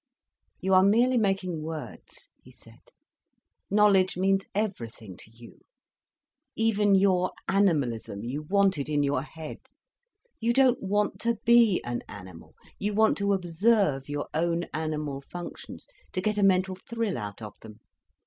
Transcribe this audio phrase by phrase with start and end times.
[0.61, 2.79] "You are merely making words," he said;
[3.69, 5.59] "knowledge means everything to you.
[6.55, 9.59] Even your animalism, you want it in your head.
[10.39, 15.85] You don't want to be an animal, you want to observe your own animal functions,
[16.13, 17.79] to get a mental thrill out of them.